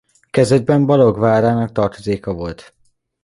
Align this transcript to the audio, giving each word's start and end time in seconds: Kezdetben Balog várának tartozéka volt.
Kezdetben 0.29 0.85
Balog 0.85 1.17
várának 1.19 1.71
tartozéka 1.71 2.33
volt. 2.33 2.73